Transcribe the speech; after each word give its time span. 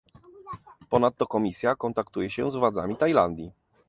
Ponadto 0.89 1.27
Komisja 1.27 1.73
kontaktuje 1.75 2.29
się 2.29 2.51
z 2.51 2.55
władzami 2.55 2.95
Tajlandii 2.97 3.51